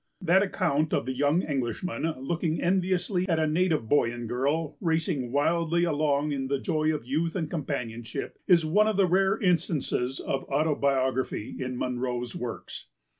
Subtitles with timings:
[0.19, 5.31] That account of the young Englishman looking enviously at a native boy and girl, racing
[5.31, 10.19] wildly along in the joy of youth and companionship, is one of the rare instances
[10.19, 12.87] of autobiography in Munro's works.